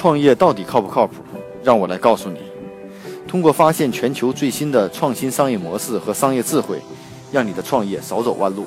[0.00, 1.16] 创业到底靠不靠谱？
[1.62, 2.38] 让我来告诉你。
[3.28, 6.78] 通过发现全球最新的创新商业模式和商业智慧，
[7.30, 8.64] 让你的创业少走弯路。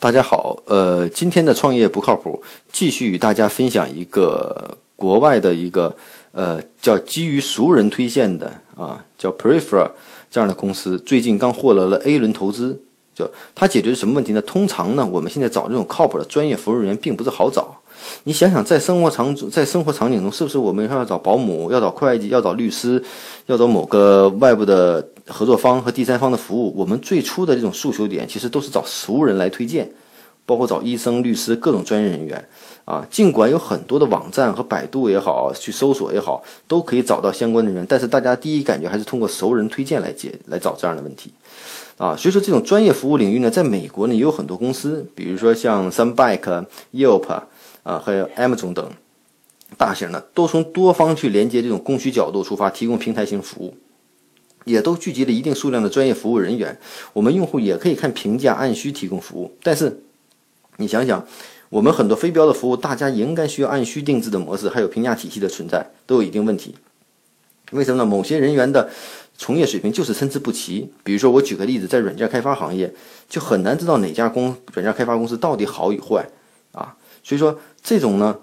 [0.00, 2.42] 大家好，呃，今天的创业不靠谱，
[2.72, 5.96] 继续与大家分享一个国外的一个
[6.32, 9.88] 呃叫基于熟人推荐的啊，叫 Prefer
[10.28, 12.82] 这样的公司，最近刚获得了 A 轮投资。
[13.14, 14.42] 就它解决什么问题呢？
[14.42, 17.77] 通常呢，我们现在找这种靠谱的专业服务人员并不是好找。
[18.24, 23.02] 你想想，在生活场在生活场景中，是不是我们要找保姆、要找会计、要找律师、
[23.46, 26.74] 要找某个外部的合作方和第三方的服务？
[26.76, 29.90] 我们最初的这种诉求点，其实都是找熟人来推荐，
[30.44, 32.48] 包括找医生、律师各种专业人员
[32.84, 33.06] 啊。
[33.10, 41.32] 尽管有很多的网站和百度也好，去搜索也好，都可以找到相关的人，但是大家第一感觉还是通过熟人推荐来解来找这样的问题。
[41.98, 47.40] 啊，所以说这种专业服务领域呢，在美国呢也有很多公司，比如说像 Sunbike、Yelp
[47.88, 48.86] 啊，还有 Amazon 等
[49.78, 53.74] 大型的，都从多方去连接这种供需角度出发，提供平台型服务，
[54.64, 56.78] 也都聚集了一定数量的专业服务人员。
[57.14, 59.56] 我们用户也可以看评价，按需提供服务。
[59.62, 60.02] 但是
[60.76, 61.26] 你想想，
[61.70, 66.74] 我们很多非标的服务，大家应该需要按需定制的模式，还有评价体系的存在，都有一定问题。
[67.72, 68.04] 为什么呢？
[68.04, 68.90] 某些人员的。
[69.40, 70.90] 从业水平就是参差不齐。
[71.04, 72.92] 比如说，我举个例子，在软件开发行业，
[73.28, 76.28] 就很难知道哪家公软件开发公司到底好与坏
[76.72, 76.94] 啊。
[77.22, 78.36] 所以说，这种呢，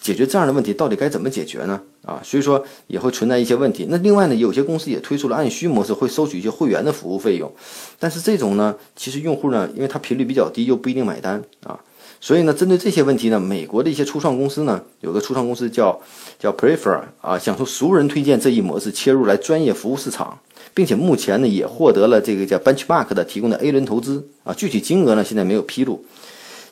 [0.00, 1.80] 解决这样的问题到底该怎么解决呢？
[2.04, 3.86] 啊，所以说也会存在一些问题。
[3.88, 7.52] 那另外呢，有些公司也推出了按需模式，会收取一些会员的服务费用。
[8.00, 11.78] 但是这种呢，其实用户呢，因为它频率比较低，又不一定买单啊。
[12.20, 16.00] 所以呢，针对这些问题呢，美国的一些初创公司呢，有个初创公司叫
[16.38, 20.38] 叫 Prefer 啊，想从熟人推荐这一模式切入来专业服务市场，
[20.74, 26.04] 并且目前呢也获得了这个叫 Benchmark 的提供的 A 轮投资啊，具体金额呢现在没有披露。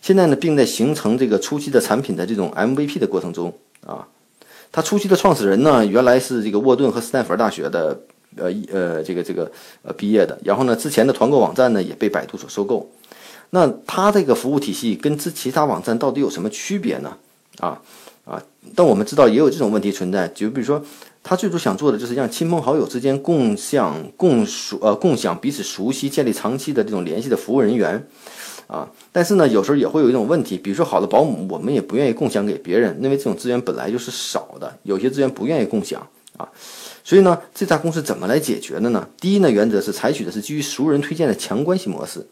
[0.00, 3.52] 现在呢，并在形成这个初期的产品的这种 MVP 的过程中
[3.86, 4.06] 啊。
[4.72, 8.00] 它初期的创始人呢，原来是这个沃顿和斯坦福大学的
[8.36, 9.50] 呃呃这个这个
[9.82, 12.90] 呃毕业的，然后呢，之前的团购网站呢也被百度所收购。
[13.50, 17.16] 那它这个服务体系跟之其他网站到底有什么区别呢？
[17.58, 17.82] 啊
[18.24, 18.40] 啊！
[18.76, 20.80] 但我们知道也有这种问题存在，就比如说，
[21.22, 28.06] 他最初想做的就是让亲朋好友之间共享、共熟呃共享彼此熟悉、建立长期的这种联系的服务人员
[28.70, 28.88] 啊。
[29.10, 36.48] 但是呢，有时候也会有一种问题，比如说好的保姆，我们也不愿意共享给别人，因为这种资源本来就是少的，有些资源不愿意共享啊。
[37.02, 39.08] 所以呢，这家公司怎么来解决的呢？
[39.20, 42.24] 第一呢，原则是采取的是基于熟人推荐的强关系模式。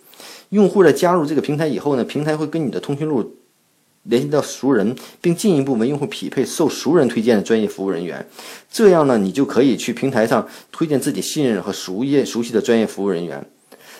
[0.50, 3.34] 用户在加入这个平台以后呢，平台会跟你的通讯录
[4.04, 8.26] 联系到熟人，并进一步为用户匹配受熟人推荐的专业服务人员。
[8.70, 13.44] 这样呢，你就可以去平台上推荐自己信任和熟业熟悉的专业服务人员。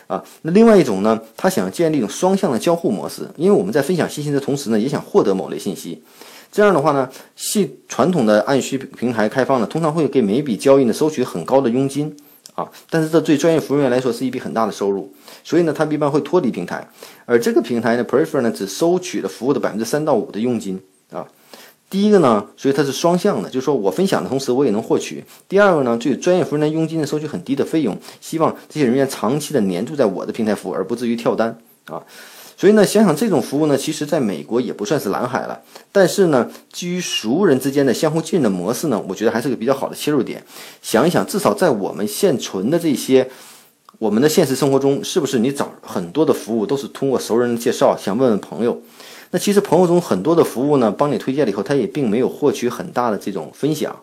[0.08, 6.02] 啊，那另外一种呢，他想建立一种双向的交互模式，因为我们在分享信息的同时呢，也想获得某类信息。
[6.50, 12.16] 这样的话呢，系传统的按需平台开放呢，通常会给每笔交易呢收取很高的佣金。
[12.54, 15.08] 啊，但是这对专业服务员来说是一笔很大的收入，
[15.44, 16.84] 所以呢，他们一般会脱离平台，
[17.25, 20.80] 而这个平台呢，Prefer 呢，只收取了服务的百分之三到五的佣金
[21.12, 21.25] 啊。
[21.91, 25.25] 第一个呢，所以它是双向的，就是说我分享的同时，我也能获取。
[25.49, 32.03] 第二个呢，就专业服务人员佣金呢，收取很低的费用，希望这些人员长期的黏住在我的平台服务，而不至于跳单啊。
[32.56, 35.60] 所以呢，想想这种服务呢，其实在美国也不算是蓝海了。
[35.93, 40.44] 但是呢，基于熟人之间的相互信任的模式呢，我觉得还是个比较好的切入点。
[40.82, 43.31] 想一想，至少在我们现存的这些
[43.99, 47.97] 我们的现实生活中，是不是你找很多的服务都是通过熟人的介绍？
[47.97, 48.82] 想问问朋友，
[49.31, 53.94] 那其实朋友中很多的服务呢，帮你推荐了以后，他也并没有获取很大的这种分享。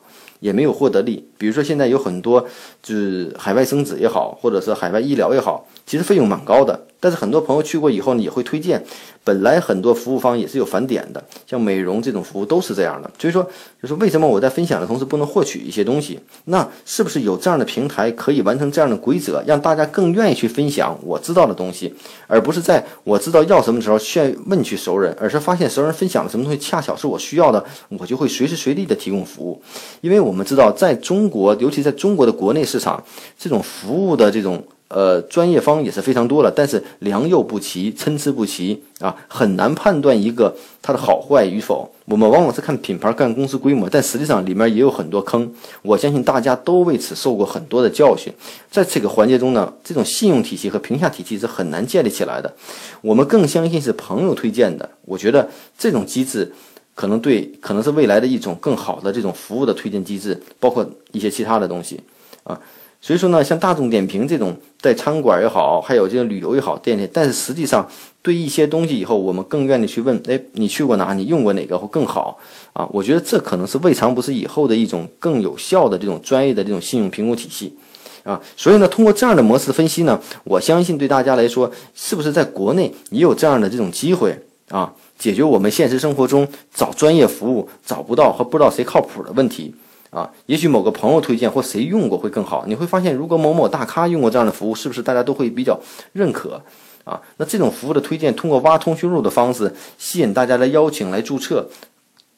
[0.41, 2.45] 也没有获得利，比如说现在有很多
[2.83, 6.87] 就是海外生子也好，或者是海外医疗也好，其实费用蛮高的。
[6.97, 8.83] 但是很多朋友去过以后呢，也会推荐。
[9.23, 13.11] 本来很多服务方也是有返点的，像美容这种服务都是这样的。
[13.19, 13.43] 所以说，
[13.81, 16.19] 就是为什么我在分享的同时不能获取一些东西？
[16.45, 21.93] 那是不是有这样的平台可以完成这样的规则，让大家更愿意去分享我知道的东西，
[22.25, 27.63] 而不是在我知道要什么时候去问去熟人，而是发现熟人分享了什么东西恰巧是我需要的，
[27.99, 29.61] 我就会随时随地的提供服务，
[30.01, 33.03] 因为我们知道在中国，尤其在中国的国内市场，
[33.37, 34.63] 这种服务的这种。
[34.87, 41.91] 呃，专业方也是非常多了，但是良莠不齐，参差不齐啊，很难判断一个它的好坏与否。
[42.05, 45.51] 我们往往是看品牌、看公司规模，但实际上里面也有很多坑。
[45.81, 48.31] 我相信大家都为此受过很多的教训。
[48.69, 52.53] 在这个环节中呢，这种信用体系和评价体系是很难建立起来的。
[53.01, 54.87] 我们更相信是朋友推荐的。
[55.05, 55.49] 我觉得
[55.79, 56.53] 这种机制
[56.93, 61.99] 可能对，可能是未来的一种更好的这种服务的推荐机制，包括一些其他的东西
[62.43, 62.61] 啊。
[63.05, 67.87] 所以说呢，像大众点评这种在餐馆也好，还有这个旅游也好店里，但是实际上
[68.23, 71.13] 对一些东西以后我们更愿意去问，哎，你去过哪？
[71.13, 72.39] 你用过哪个会更好
[72.73, 72.89] 啊？
[72.91, 77.77] 我觉得这可能是未尝不是以后的一种更有效的这种专业的这种信用评估体系
[78.23, 78.41] 啊。
[78.57, 84.35] 所以呢，通过这样的模式分析呢，我相信对大家来说，是不是在国内也有这样的这种机会
[84.69, 89.75] 啊，解决我们现实生活中找专业服务找不到和不知道谁靠谱的问题。
[90.09, 92.65] 啊，也许某个朋友推荐或谁用过会更好。
[92.67, 95.79] 你会发现，如果某某大咖用过这样的服务，是不是大家都会比较
[96.13, 96.61] 认可？
[97.03, 101.69] 啊，那这种服务的推荐，通过挖通讯录的方式吸引大家来邀请来注册，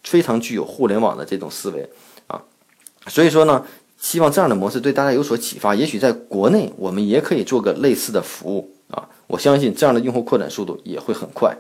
[0.04, 1.90] 非常具有互联网的这种思维
[2.28, 2.42] 啊。
[3.08, 3.64] 所以说呢，
[3.98, 5.74] 希望这样的模式对大家有所启发。
[5.74, 9.08] 也许在国内，我们也可以做个类似的服务啊。
[9.28, 11.56] 我相信这样的用户扩展速度也会很快。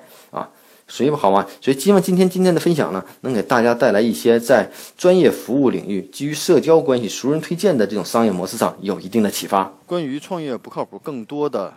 [0.88, 1.46] 所以好吗？
[1.62, 9.72] 所以希望今天今天的分享呢，能给大家带来一些在专业服务领域基于社交关系、熟人推荐的这种商业模式上有一定的启发。
[9.86, 11.74] 关于创业不靠谱，更多的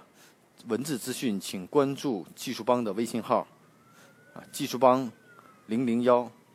[0.69, 3.47] 文字资讯，请关注技术帮的微信号
[4.35, 5.11] 啊，技术帮
[5.67, 6.31] 零零幺。